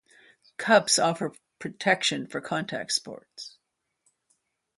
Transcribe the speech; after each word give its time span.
Cups 0.57 0.97
offer 0.97 1.31
protection 1.59 2.25
for 2.25 2.41
contact 2.41 2.91
sports. 2.91 3.59